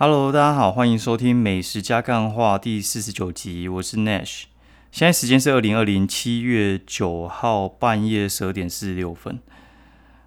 [0.00, 4.44] Hello，大家好，欢迎收听《美食加干话》第四十九集，我是 Nash。
[4.92, 9.40] 现在时间是二零二零七月九号半夜十二点四十六分。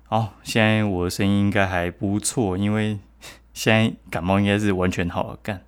[0.04, 3.00] 好，现在我的声音应该还不错，因为
[3.54, 5.40] 现在感冒应该是完全好了。
[5.42, 5.62] 干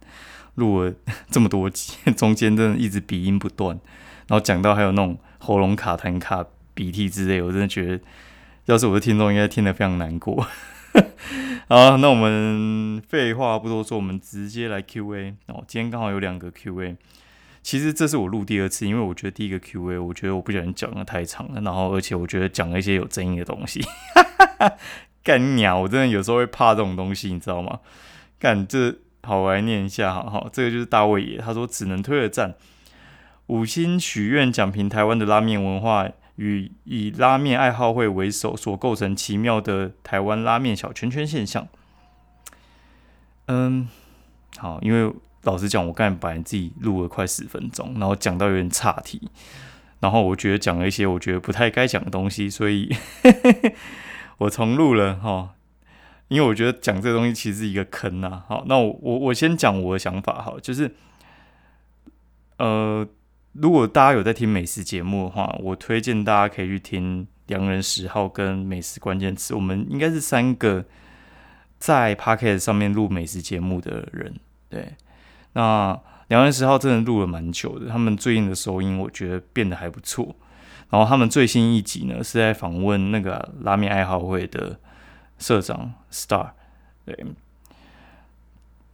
[0.55, 0.93] 录了
[1.31, 3.79] 这么多集， 中间真的一直鼻音不断，
[4.27, 8.03] 然后讲到还有那种喉咙卡痰、卡鼻涕之类，我真的觉得，
[8.65, 10.45] 要是我的听众应该听得非常难过。
[11.67, 15.63] 好，那我们废话不多说，我们直接来 Q&A 哦。
[15.67, 16.95] 今天刚好有两个 Q&A，
[17.61, 23.81] 其实这是我录第二次，因为我觉得第一个 Q&A，我觉得我不小心讲的太长了，然后而且我觉得讲了一些有争议的东西。
[25.23, 27.79] 干鸟，我真的有时候会怕这种东西，你知道吗？
[28.37, 32.55] 干这好，我来念一下，好好，这个就是大卫爷，他说只能推了赞，
[33.47, 36.09] 五星许愿讲评台湾的拉面文化。
[36.37, 41.67] 与以拉面爱好会为首所构成奇妙的台湾拉面小圈圈现象。
[43.45, 43.87] 嗯，
[44.57, 49.29] 好，因为老实讲，我刚才本来自己录了快十分钟，然后讲到有点岔题，
[49.99, 52.89] 然后我觉得讲了一些我觉得不太该讲的东西，所以
[54.39, 55.55] 我重录了哈。
[56.29, 58.43] 因为我觉得讲这个东西其实是一个坑呐。
[58.47, 60.95] 好，那我我我先讲我的想法哈，就是
[62.57, 63.07] 呃。
[63.53, 69.53] 如果大家有在听美食节目的话，我推荐大家可以去听良人十号跟美食关键词。
[69.53, 70.83] 我们应该是三个
[71.77, 74.33] 在 p o c k e t 上面录美食节目的人。
[74.69, 74.95] 对，
[75.53, 80.35] 那良人十号真的录了蛮久的，他们最近的收音我觉得变得还不错。
[80.89, 84.79] 然后他们最新一集呢是在访问那个拉面爱好会的
[85.37, 86.51] 社长 Star。
[87.05, 87.25] 对。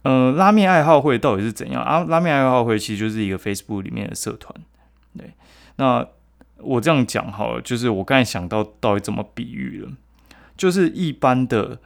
[0.02, 2.04] 呃，拉面爱好会到底是怎样啊？
[2.08, 4.54] 拉面爱好会其实就是一个 Facebook 里面的社团。
[5.18, 5.34] 对，
[5.76, 6.06] 那
[6.56, 9.92] 我这样讲好了，就是我刚才想到到底怎么比喻了，
[10.56, 11.78] 就是一般的，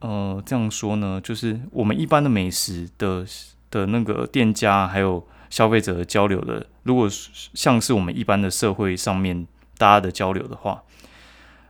[0.00, 3.24] 呃，这样说呢，就是我们一般的美食的
[3.70, 9.46] 的那个店家还有消费者交流的，如果像是我们一般的社会上面
[9.78, 10.82] 大家的交流的话，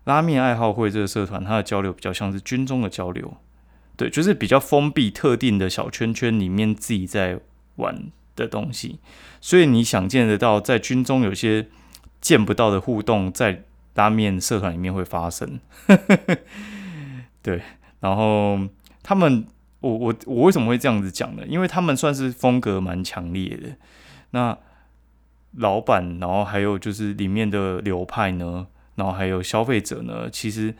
[0.04, 3.34] 拉面爱好会这个社团它的交流比较像是军中的交流。
[4.00, 7.38] 对，就是比较封闭、特定的小圈圈里面自己在
[7.76, 8.98] 玩的东西，
[9.42, 11.66] 所以你想见得到，在军中有些
[12.18, 13.64] 见不到的互动，在
[13.96, 15.60] 拉面社团里面会发生。
[17.42, 17.60] 对，
[18.00, 18.58] 然后
[19.02, 19.44] 他们，
[19.80, 21.42] 我我我为什么会这样子讲呢？
[21.46, 23.76] 因为他们算是风格蛮强烈的。
[24.30, 24.56] 那
[25.58, 30.74] 老板，然后还有就是里面的流派呢，然后还有消费者呢，其实。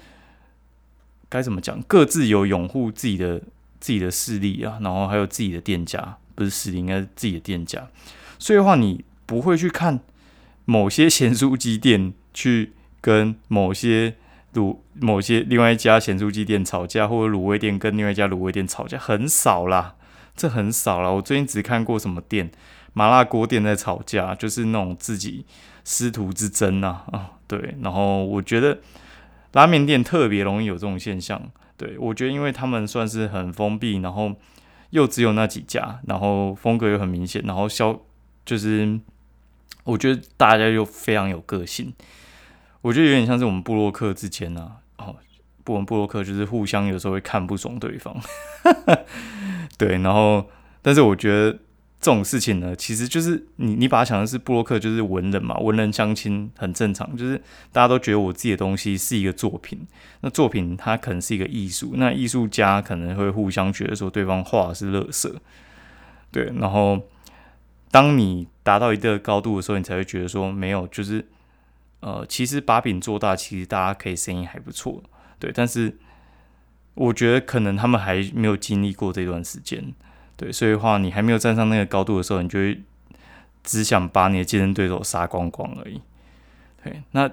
[1.31, 1.81] 该怎么讲？
[1.83, 3.39] 各自有拥护自己的
[3.81, 7.89] 自己的势力啊，然后还有自己的店家，不是势力，应该是自己的店家。
[8.39, 10.01] 所以的话，你不会去看
[10.65, 14.17] 某些咸酥鸡店去跟某些
[14.55, 19.95] 卤某些另外一家咸酥鸡店吵架，或者卤味店跟另外一家卤味店吵架，很少啦，
[20.37, 21.09] 这很少啦。
[21.09, 22.51] 我最近只看过什么店，
[22.93, 25.47] 麻辣锅店在吵架，就是那种自己
[25.85, 27.77] 师徒之争啊啊，对。
[27.81, 28.77] 然后我觉得。
[29.53, 34.35] 拉面店特别容易有这种现象，对我觉得，因为他们算是很封闭，然后
[34.91, 38.01] 又只有那几家，然后风格又很明显，然后销
[38.45, 39.01] 就是
[39.85, 41.93] 我觉得大家又非常有个性，
[42.83, 45.17] 我觉得有点像是我们布洛克之间啊，哦，
[45.67, 48.17] 我们布洛克就是互相有时候会看不爽对方，
[49.77, 50.47] 对，然后
[50.83, 51.59] 但是我觉得。
[52.01, 57.37] 这种事情呢，其实就是你你把它想的是布洛克，就是文人嘛，文人相亲很正常，就是
[57.73, 59.87] 大家都觉得我自己的东西是一个作品，
[60.23, 65.31] 那作品它可能是一个艺术，那艺术家可能会互相觉得说对方画是垃圾，
[66.33, 66.99] 对，然后
[67.91, 71.27] 当你达到一个高度的时候，你才会觉得说没有，就是
[72.01, 75.03] 呃，其实把饼做大，其实大家可以生意还不错，
[75.39, 75.99] 对，但是
[76.95, 79.93] 我觉得可能他们还没有经历过这段时间。
[80.41, 82.81] 对，所以的话你还没有站上那个高度的时候，你就会
[83.63, 86.01] 只想把你的竞争对手杀光光而已。
[86.83, 87.31] 对，那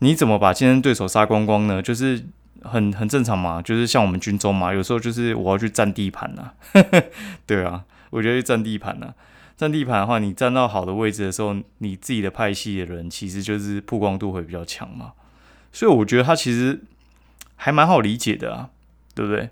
[0.00, 1.80] 你怎么把竞争对手杀光光呢？
[1.80, 2.24] 就是
[2.62, 6.50] 很很正常嘛，就是像我们军中嘛，有时候就是我要去占地盘呐。
[7.46, 9.14] 对啊，我觉得去占地盘呐，
[9.56, 15.12] 占地盘的话，你站到好的位置的时候，你自己的派系的人其实就是曝光度会比较强嘛。
[15.70, 16.82] 所以我觉得他其实
[17.54, 18.70] 还蛮好理解的啊，
[19.14, 19.50] 对不对？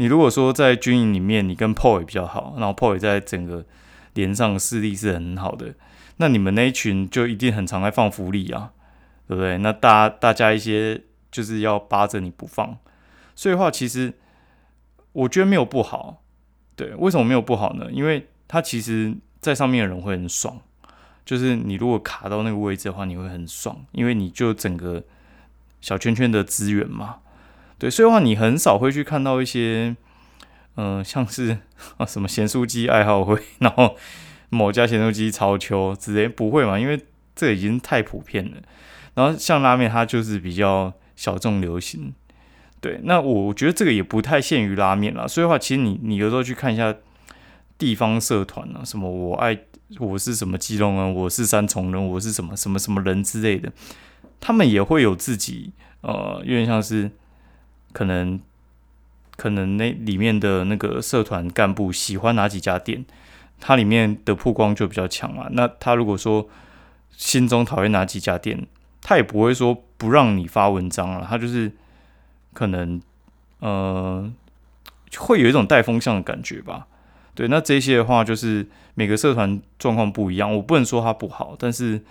[0.00, 3.66] 你如果说在军营里面，你跟 PO 也比较好，然后 PO 也在整个
[4.14, 5.74] 连上势力是很好的，
[6.16, 8.72] 那你们那一群就一定很常在放福利啊，
[9.28, 9.58] 对不对？
[9.58, 12.78] 那大大家一些就是要扒着你不放，
[13.34, 14.14] 所以话其实
[15.12, 16.22] 我觉得没有不好，
[16.74, 17.92] 对，为什么没有不好呢？
[17.92, 20.58] 因为他其实在上面的人会很爽，
[21.26, 25.04] 就是你如果卡到那个位置的话，你会很爽，因为你就整个
[25.82, 27.16] 小圈圈的资源嘛。
[27.80, 29.96] 对，所以的话，你很少会去看到一些，
[30.76, 31.56] 嗯，像是
[31.96, 33.96] 啊什么咸酥鸡爱好会，然后
[34.50, 36.78] 某家咸酥鸡超秋之类，不会嘛？
[36.78, 37.00] 因为
[37.34, 38.58] 这已经太普遍了。
[39.14, 42.12] 然后像拉面，它就是比较小众流行。
[42.82, 45.26] 对，那我觉得这个也不太限于拉面啦。
[45.26, 46.94] 所以的话，其实你你有时候去看一下
[47.78, 49.58] 地方社团啊，什么我爱
[49.98, 53.72] 我是什么基隆人，我是三重人，我是什么什么什么人之类的，
[54.38, 55.72] 他们也会有自己
[56.02, 57.10] 呃，有点像是
[57.92, 58.40] 可能
[59.36, 63.04] 可能那里面的那个社团干部喜欢哪几家店，
[63.58, 65.48] 它里面的曝光就比较强嘛。
[65.52, 66.48] 那他如果说
[67.16, 68.66] 心中讨厌哪几家店，
[69.02, 71.72] 他也不会说不让你发文章了，他就是。
[72.52, 73.00] 可能，
[73.60, 74.28] 呃，
[75.16, 76.88] 会有一种带风向的感觉吧。
[77.32, 82.02] 对，那这些的话，就是每个社团状况不一样，我不能说它不好，但是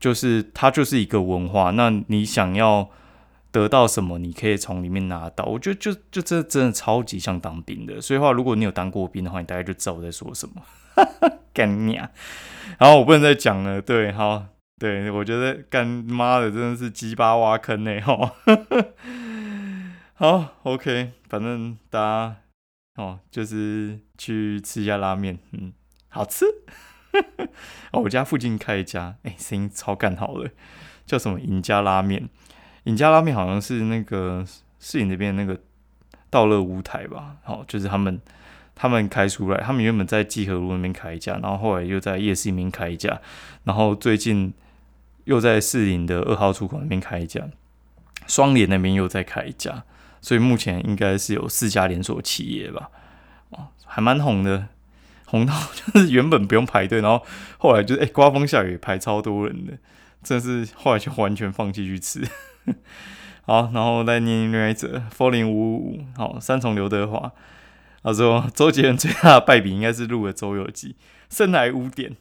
[0.00, 1.70] 就是它就是一个文化。
[1.70, 2.90] 那你想要
[3.54, 5.44] 得到什么，你可以从里面拿到。
[5.44, 8.00] 我觉得就就这真的超级像当兵的。
[8.00, 10.60] 所以话，如果你有当过兵的话，你大概就知道我在说什么。
[11.54, 12.10] 干你啊！
[12.80, 13.80] 然后我不能再讲了。
[13.80, 14.44] 对，好，
[14.80, 18.32] 对我觉得干妈的真的是鸡巴挖坑呢， 哈。
[20.14, 22.36] 好，OK，反正大家
[22.96, 25.72] 哦，就是去吃一下拉面，嗯，
[26.08, 26.44] 好吃。
[27.92, 30.50] 哦，我家附近开一家，哎，声音超干好的，
[31.06, 32.28] 叫什么赢家拉面？
[32.84, 34.44] 尹家拉面好像是那个
[34.78, 35.58] 市影那边那个
[36.30, 37.36] 道乐舞台吧？
[37.42, 38.20] 好，就是他们
[38.74, 43.20] 他们开出来，他们原本在济河路那边开一家，然后后来又在夜市里面开一家，
[43.64, 44.52] 然后最近
[45.24, 47.48] 又在市影的二号出口那边开一家，
[48.26, 49.84] 双联那边又在开一家。
[50.20, 52.88] 所以目前应该是有四家连锁企业吧，
[53.50, 54.68] 哦，还蛮红的，
[55.26, 57.22] 红到就是原本不用排队，然后
[57.58, 59.74] 后来就是哎刮风下雨排超多人的，
[60.22, 62.26] 真是后来就完全放弃去吃。
[63.42, 67.32] 好，然后再念另外一则，four 零五五五，好，三重刘德华，
[68.02, 70.92] 他说周杰伦最大的败笔应该是录了《周游记》，
[71.28, 72.16] 生来污点，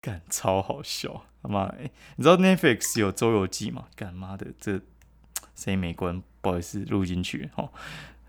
[0.00, 3.84] 干超好笑，他妈哎，你知道 Netflix 有《周游记》吗？
[3.96, 4.80] 干妈的这。
[5.56, 6.22] 谁没关？
[6.40, 7.68] 不好意思，录进去哦，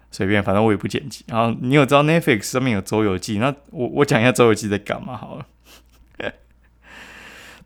[0.10, 1.24] 随便，反正我也不剪辑。
[1.28, 3.38] 然后你有知道 Netflix 上面有周游记？
[3.38, 5.46] 那我我讲一下周游记在干嘛好了。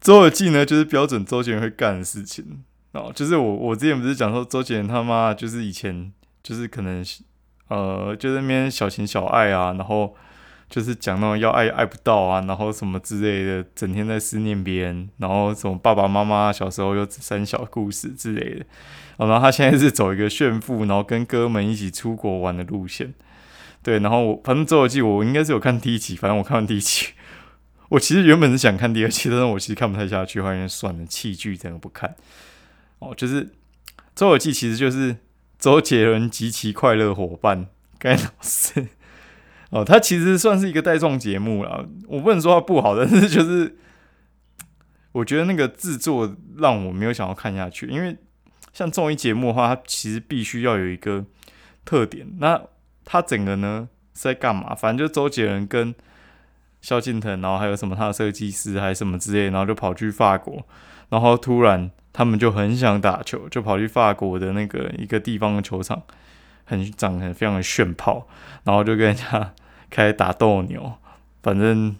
[0.02, 3.12] 周游记呢，就是标准周杰伦会干的事情哦。
[3.14, 6.12] 就是我我之前不是讲说周杰伦他妈就是以前
[6.42, 7.06] 就是可能
[7.68, 10.16] 呃就那边小情小爱啊，然后。
[10.70, 18.66] 就是讲那种要爱爱不到啊，然后什么之类的，整天在思念别人，然后什么爸爸妈妈小时候又三小故事之类的。
[19.18, 23.14] 然后他现在是走一个炫富，然后跟哥们一起出国玩的路线。
[23.84, 27.10] 对，然后我反正《周游记》我应该是有看第一集，反正我看完第一集，
[27.90, 32.16] 我其实原本是想看第二集，但是我其实看不太下去，后来算了，弃剧，整个不看。
[33.04, 33.46] 哦，就是
[34.16, 35.18] 《周游记》其实就是
[35.60, 37.68] 周杰伦及其快乐伙伴
[38.00, 38.88] 该老师。
[39.72, 43.76] 哦，它其实算是一个带状节目了，我不能说它不好，但是就是
[45.12, 48.16] 我觉得那个制作让我没有想要看下去，因为
[48.72, 51.26] 像综艺节目的话，它其实必须要有一个
[51.84, 52.36] 特点。
[52.40, 52.62] 那
[53.04, 54.76] 它整个呢是在干嘛？
[54.76, 55.94] 反正就周杰伦跟
[56.82, 60.64] 萧敬腾，然后还有什么他的设计师还是什么之类，然后就跑去法国，
[61.10, 66.02] 然后突然他们就很想打球，就跑去法国的那个一个地方的球场，
[66.64, 68.28] 很长得非常的炫炮，
[68.64, 69.54] 然后就跟人家。
[69.90, 70.94] 开始打斗牛，
[71.44, 71.96] 反正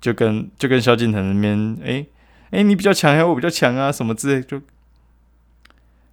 [0.00, 2.06] 就跟就跟萧敬腾那边，哎
[2.52, 3.90] 哎，你比较强还是我比较强啊？
[3.90, 4.60] 什么之类，就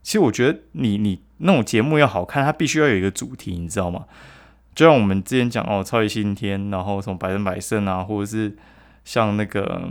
[0.01, 4.05] 其实我觉得你你那种节目要好看，它必须要有一个主题，你知道吗？
[4.73, 8.57] 就像我们之前讲哦，超级星天，然后什么百分百胜啊，或者是
[9.05, 9.87] 像那个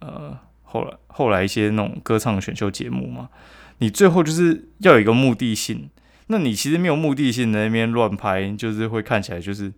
[0.00, 0.36] 呃
[0.68, 3.28] 后来后来一些那种歌唱选秀节目嘛，
[3.78, 5.90] 你最后就是要有一个目的性。
[6.28, 9.72] 那你其实没有目的性的那边乱拍，就是会看起来就是。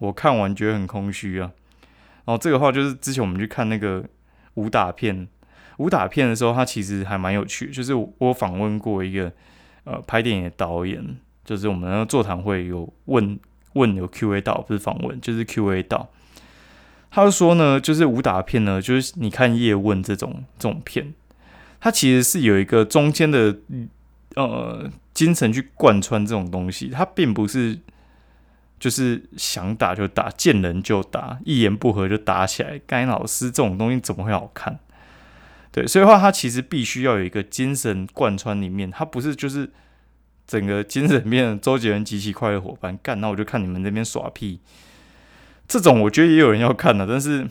[0.00, 1.50] 我看完觉得很空虚啊，
[2.26, 4.04] 然后这个话就是之前我们去看那个
[4.52, 5.26] 武打片，
[5.78, 7.70] 武打片的时候，它其实还蛮有趣。
[7.70, 9.32] 就是我访问过一个
[9.84, 11.02] 呃拍电影的导演，
[11.46, 13.40] 就是我们那个座谈会有问
[13.72, 16.06] 问有 Q&A 到，不是访问，就是 Q&A 到。
[17.10, 21.14] 他就说呢，就是武打片呢，就是你看叶问这种这种片，
[21.80, 23.56] 它其实是有一个中间的
[24.34, 27.78] 呃精神去贯穿这种东西，它并不是。
[28.78, 32.78] 就是想打就打，见人就打，一言不合就打起来。
[32.86, 34.78] 该老师这种东西怎么会好看？
[35.72, 39.70] 对，所以话他其实必须要有一个精神贯穿里面，他不是就是
[40.46, 44.60] 整个精神面周杰伦极其快乐伙伴干，那我就看你们那边耍屁。
[45.66, 47.46] 这种我觉得也有人要看的，但是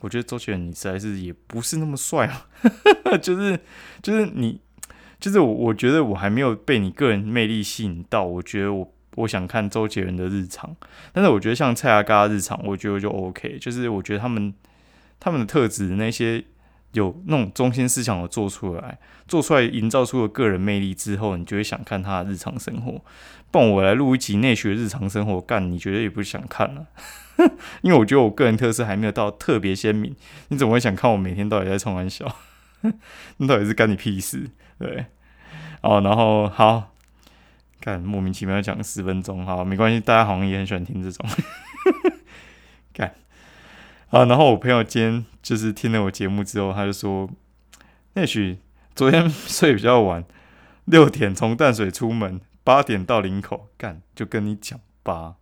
[0.00, 2.46] 我觉得周杰伦你实在是也不是那么帅啊，
[3.20, 3.58] 就是
[4.02, 4.60] 就是你
[5.18, 8.92] 就是我我觉得我还没有被你个人魅力吸引到，我觉得我。
[9.16, 10.76] 我想看周杰伦的日常。
[11.10, 14.52] 但是我觉得像蔡阿嘎日常，我觉得就 OK，就是我觉得他们
[15.18, 16.44] 他们的特质那些
[16.98, 18.98] 有那种中心思想的做出来，
[19.28, 23.00] 做出来营造出了个人魅力之后，你就会想看他的日常生活。
[23.50, 26.86] 不然我来录一集内学日常生活，干你觉得也不想看了，
[27.82, 30.14] 因为我觉得我个人特色还没有到特别鲜明。
[30.48, 32.36] 你怎么会想看我每天到底在冲玩笑？
[33.38, 34.50] 那到底是干你屁事？
[34.78, 35.06] 对，
[35.80, 36.92] 哦，然后好，
[37.80, 41.26] 干莫名其妙讲十分钟，好，没关系，大家好像也很喜欢听这种，
[42.92, 43.14] 干，
[44.10, 47.28] 啊，然后我朋友今天就是听了我节目之后，他就说，
[48.14, 48.58] 也许
[48.94, 50.24] 昨天 睡比较晚，
[50.84, 52.40] 六点从淡水出门。
[52.64, 55.36] 八点到林口干，就跟你讲吧。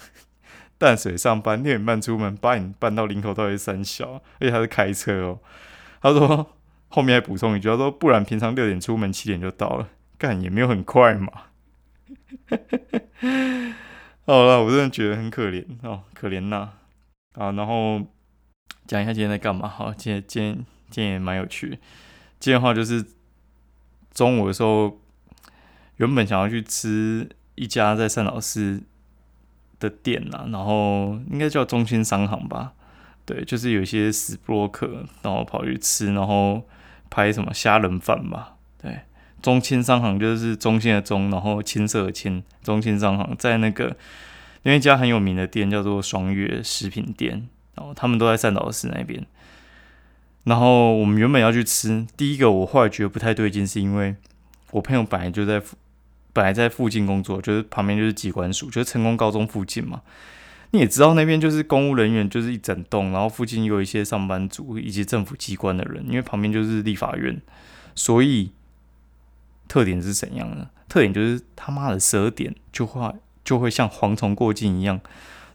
[0.78, 5.40] 淡水上班，六点半出门，八点半到林口，到底三小，而且他是开车哦。
[6.00, 6.54] 他说
[6.88, 11.30] 后面还补充一句，他说不然平常六点出门，七点就到了，干也没有很快嘛。
[14.24, 16.70] 好了，我真的觉得很可怜哦，可怜呐。
[17.38, 18.00] 啊然后
[18.86, 19.68] 讲一下今天在干嘛。
[19.68, 20.54] 好，今天今天
[20.90, 21.78] 今天也蛮有趣。
[22.40, 23.04] 今天的话就是
[24.12, 24.98] 中午的时候。
[25.98, 28.80] 原本想要去吃一家在善老师
[29.80, 32.72] 的店呐，然后应该叫中心商行吧，
[33.26, 36.62] 对，就是有一些死布洛克，然后跑去吃，然后
[37.10, 39.00] 拍什么虾仁饭吧，对，
[39.42, 43.96] 中心商行就是中心的中，然后青色的青，中心商行在那个
[44.62, 49.26] 因为一家很有名的店叫做双月食品店，然后他们都在善导寺那边，
[50.44, 54.16] 然后我们原本要去吃，第一个我后来觉得不太对劲，是因为
[54.70, 55.62] 我朋友本来就在。
[56.34, 60.02] 本来在附近工作，就是旁边就是机关署，就是成功高中附近嘛。
[60.70, 67.40] 你也知道那边就是公务人员，就是一整栋，然后附近有一些上班族以及政府机关的人，因为旁边就是立法院，
[67.96, 68.52] 所以
[69.66, 70.68] 特点是怎样呢？
[70.88, 73.12] 特点就是他妈的十二点就会
[73.48, 75.00] 就会像蝗虫过境一样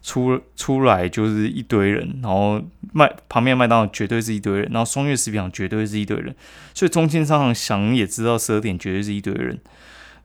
[0.02, 2.60] 出出来，就是一堆人，然后
[2.92, 6.34] 麦旁边麦当劳绝对是一堆人，然后双月食品厂绝对是一堆人，
[6.74, 9.60] 所以中心商场想也知道十二点绝对是一堆人。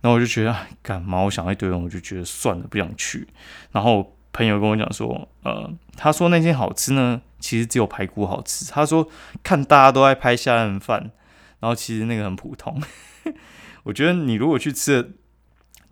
[0.01, 1.21] 然后我就觉得干嘛？
[1.21, 3.27] 我想一堆人，我就觉得算了，不想去。
[3.71, 8.65] 然后朋友跟我讲说，呃，他说那间好吃呢，其实只有排骨好吃。
[8.71, 9.07] 他说
[9.43, 11.11] 看大家都在拍虾仁饭，
[11.59, 12.81] 然后其实那个很普通。
[13.83, 15.13] 我觉得你如果去吃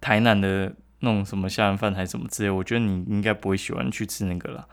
[0.02, 4.68] 台南的那种什么虾仁饭还是什么之类，我觉得你应该不会喜欢去吃那个了。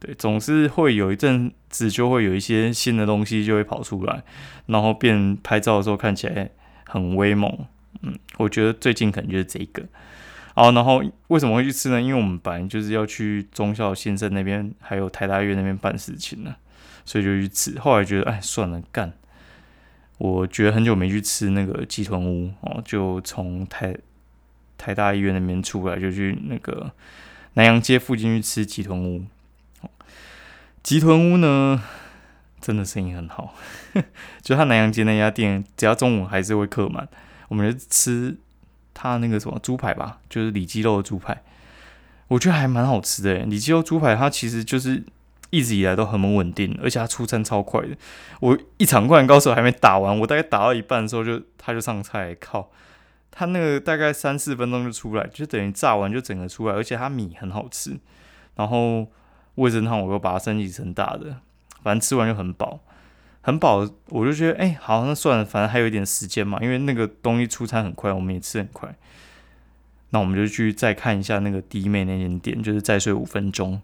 [0.00, 4.22] 对，总是会有一阵子就会有一些新的东西就会跑出来，
[4.66, 6.50] 然后变拍照的时候看起来
[6.86, 7.66] 很威猛。
[8.02, 9.82] 嗯，我觉得最近可能就是这个，
[10.54, 12.00] 好，然后为什么会去吃呢？
[12.00, 16.54] 因为我们本来就是要去中校先生那边，还有台大院那边办事情呢，
[17.04, 17.76] 所以就去吃。
[17.80, 19.12] 后来觉得，哎，算了，干。
[20.18, 23.96] 我觉得很久没去吃那个鸡豚屋哦，就从台
[24.78, 26.90] 台大医院那边出来，就去那个
[27.54, 29.24] 南洋街附近去吃鸡豚屋。
[30.82, 31.82] 鸡豚屋呢，
[32.60, 33.54] 真的生意很好，
[34.40, 37.06] 就他南洋街那家店，只要中午还是会客满。
[37.48, 38.36] 我们就吃
[38.94, 41.42] 他那个什么猪排吧，就是里脊肉的猪排，
[42.28, 43.34] 我觉得还蛮好吃的。
[43.40, 45.02] 里脊肉猪排它其实就是
[45.50, 47.96] 一直以来都很稳定，而且它出餐超快的。
[48.40, 52.70] 我一场灌篮高手还没打完，我大概打到一半的时候就他就上菜，靠，
[53.30, 57.96] 他那个大概三四分钟就出来，就等于炸完就整个出来，而且它米很好吃。
[58.56, 59.06] 然后
[59.54, 61.36] 味噌汤我又把它升级成大的，
[61.82, 62.80] 反正吃完就很饱。
[63.40, 68.94] 很饱，我就觉得，哎，好，那算了，反正还有一点时间嘛，因为那个东西出餐很快，我们也吃很快。
[70.10, 73.80] 那我们就去再看一下那个弟妹那间店，就是再睡五分钟。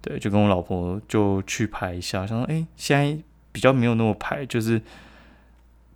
[0.00, 4.80] 对，就跟我老婆就去排一下，想说，哎，现在比较没有那么排，就是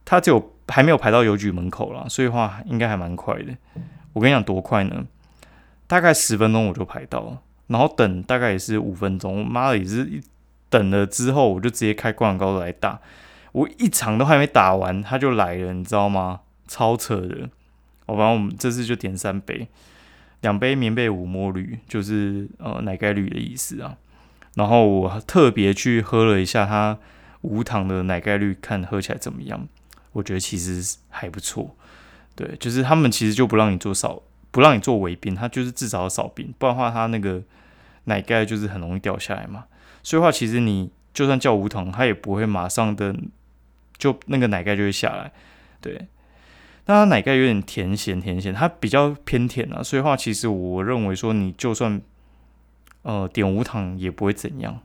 [0.04, 3.54] 他只有还没有排到邮局门口啦，所以话应该还蛮快的。
[4.14, 5.04] 我跟你讲多快呢？
[5.86, 10.22] 大概十分钟我就排到了，然后等大概也是五分钟，妈的也是一。
[10.68, 13.00] 等了之后，我就直接开灌篮高来打。
[13.50, 16.42] 我一场都还没打完，他就来了，你知道吗？
[16.68, 17.50] 超扯的。
[18.06, 19.66] 我反正我们这次就点三杯，
[20.42, 23.96] 两杯棉被五摸绿，就是呃奶盖绿的意思啊。
[24.54, 26.96] 然后我特别去喝了一下它
[27.40, 29.66] 无糖的奶盖绿，看喝起来怎么样。
[30.12, 31.76] 我觉得其实还不错。
[32.34, 37.42] 对，就是他们其实就不让你做少，不让你做尾冰，他就是至少要少冰，不然的话它那个
[38.04, 39.64] 奶盖就是很容易掉下来嘛。
[40.02, 43.14] 所以话，其实你就算叫无糖，它也不会马上的
[43.98, 45.32] 就那个奶盖就会下来。
[45.80, 46.08] 对，
[46.86, 49.82] 那它奶盖有点甜咸甜咸，它比较偏甜啊。
[49.82, 52.00] 所以话，其实我认为说，你就算
[53.02, 54.80] 呃点无糖也不会怎样。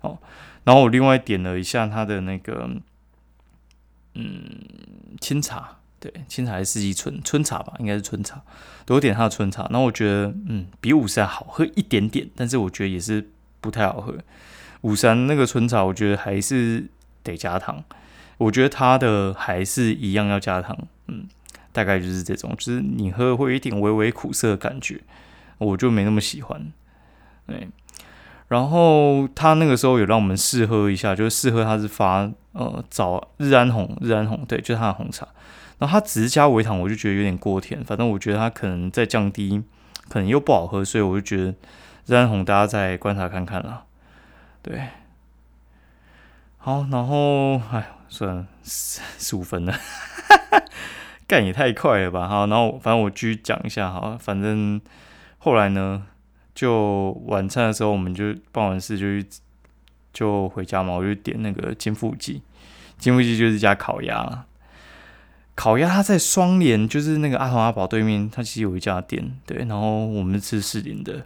[0.00, 0.18] 哦，
[0.64, 2.70] 然后我另外点了一下它的那个
[4.14, 4.58] 嗯
[5.20, 8.42] 清茶，对，清茶还是四季春春茶吧，应该是春茶，
[8.84, 9.66] 多点它的春茶。
[9.70, 13.28] 那我觉得，嗯，比五山好喝一点点，但是我觉得也是
[13.60, 14.16] 不太好喝。
[14.82, 16.86] 五山那个春茶，我觉得还是
[17.22, 17.84] 得加糖。
[18.38, 20.76] 我觉得它的还是一样要加糖，
[21.08, 21.28] 嗯，
[21.72, 25.00] 大概就是这种，就是你喝会有一点微微苦涩的感觉，
[25.58, 26.72] 我就没那么喜欢。
[27.46, 27.68] 对，
[28.50, 35.26] 然后他那个时候有让我们试喝一下，就是试喝他是发呃早日安红，日安红，对，就是他的红茶。
[35.78, 37.82] 然后他只是加微糖，我就觉得有点过甜。
[37.84, 39.62] 反正我觉得他可能在降低，
[40.08, 41.54] 可能又不好喝，所以我就觉得
[42.06, 43.84] 日安红大家再观察看看啦。
[44.60, 44.88] 对，
[46.58, 47.92] 好，然后哎。
[48.12, 49.72] 算了，十五分了，
[51.28, 52.26] 干也太快了吧！
[52.26, 54.80] 好，然后反正我继续讲一下哈，反正
[55.38, 56.02] 后来呢，
[56.60, 59.26] 就晚餐的时候，我们就办完事就去
[60.12, 62.42] 就回家嘛，我就点那个金富记，
[62.98, 64.44] 金富记就是一家烤鸭，
[65.54, 71.24] 烤鸭它在双联，就是那个阿童阿宝对面，它其实有一家店，对，然后我们吃士林的。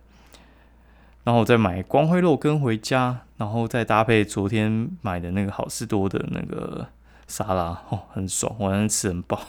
[1.25, 6.87] 然后我再买光辉肉羹回家，然后再搭配昨天买的那个好事多的那个
[7.27, 9.41] 沙拉，哦，很爽，晚上吃很饱。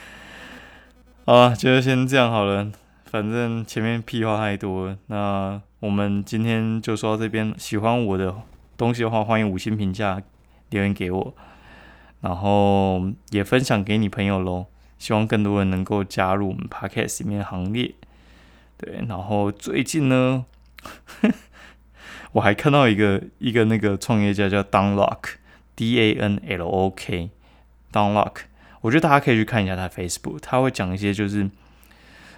[1.24, 2.70] 好了，就先这样好了，
[3.14, 7.54] 反正前面屁话太多，那我们今天就说到这边。
[7.56, 8.34] 喜欢我的
[8.76, 10.20] 东西的话，欢迎五星评价
[10.70, 11.32] 留言给我，
[12.22, 14.66] 然后也分享给你朋友喽。
[14.98, 17.94] 希望更多人能够加入我们 Podcast 里面的行列。
[18.78, 20.44] 对，然后最近呢。
[22.32, 28.38] 我还看到一个一个那个创业家叫 Don Lock，D A N L O K，Don Lock，
[28.80, 31.48] 我觉得大家可以去看一下他 Facebook，他会讲一些就是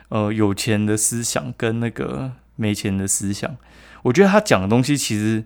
[0.08, 3.56] 呃有钱的思想跟那个没钱的思想。
[4.02, 5.44] 我觉得他讲的东西其实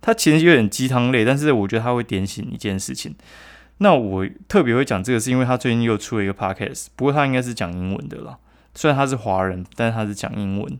[0.00, 3.14] 他其实有点鸡汤类，但是我觉得他会点醒一件事情。
[3.78, 8.38] 那我特别会讲这个，是因为他最近又出了一个 Podcast，不过他应该是讲英文的啦。
[8.74, 10.78] 虽然他是华人，但是他是讲英文。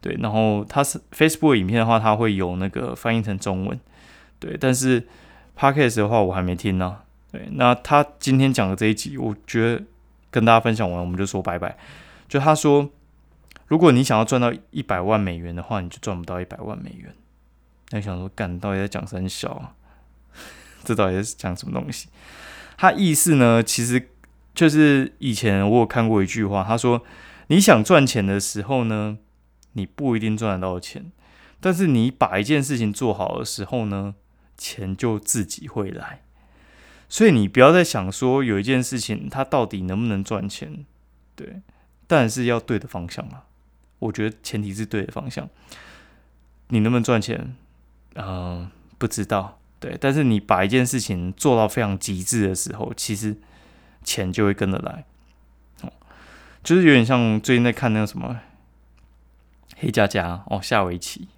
[0.00, 3.78] 对，然后他是 Facebook 影片的话，他会有那个翻译成中文。
[4.38, 5.06] 对，但是
[5.58, 6.96] Podcast 的话，我还没听呢。
[7.30, 9.84] 对，那他今天讲的这一集，我觉得
[10.30, 11.76] 跟大家分享完，我们就说拜拜。
[12.32, 12.88] 就他说，
[13.66, 17.14] 如果你想要赚到一百万美元的话，你就赚不到一百万美元。
[17.90, 19.74] 那想说，干到底在讲什小？
[20.82, 22.08] 这到底是讲什么东西？
[22.78, 24.08] 他意思呢，其实
[24.54, 27.02] 就是以前我有看过一句话，他说，
[27.48, 29.18] 你想赚钱的时候呢？
[29.74, 31.12] 你不一定赚得到钱，
[31.60, 34.14] 但是你把一件事情做好的时候呢，
[34.56, 36.22] 钱就自己会来。
[37.10, 40.86] 所以你不要再想说有一件事情它到底能不能赚钱，
[41.36, 41.60] 对，
[42.12, 43.44] 但是要对的方向啊。
[44.00, 45.48] 我觉得前提是对的方向。
[46.68, 47.56] 你能不能赚钱？
[48.16, 49.58] 嗯，不知道。
[49.80, 53.36] 对，但是你把一件事情做到非常极致的时候，其实
[54.04, 55.06] 钱就会跟着来。
[55.80, 55.92] 哦，
[56.62, 58.40] 就是有点像最近在看那个什么。
[59.78, 61.28] 黑加加哦，下围棋，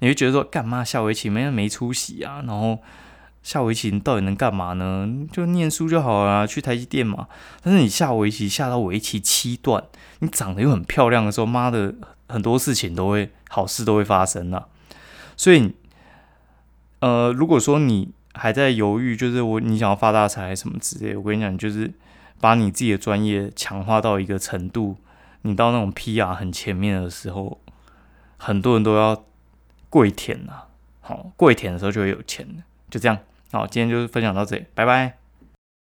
[0.00, 2.42] 你会觉得说干嘛下围棋没人没出息啊？
[2.46, 2.80] 然后
[3.48, 5.08] 下围棋你到底能干嘛呢？
[5.32, 7.28] 就念书就好了，去台积电嘛。
[7.62, 9.82] 但是你下围棋下到围棋七段，
[10.18, 11.94] 你长得又很漂亮的时候，妈的，
[12.28, 14.66] 很多事情都会好事都会发生啊。
[15.34, 15.72] 所以，
[17.00, 21.90] 呃，如果说你还在犹豫，就是我你想要发大财什么之类，我跟你讲，就是
[22.42, 24.98] 把你自己的专业强化到一个程度，
[25.40, 27.58] 你到那种 PR 很前面的时候。
[28.36, 29.24] 很多人都要
[29.88, 30.52] 跪舔呐，
[31.00, 32.46] 好跪舔的时候就会有钱
[32.88, 33.18] 就这样。
[33.50, 35.27] 好，今天就分享到这里，拜拜。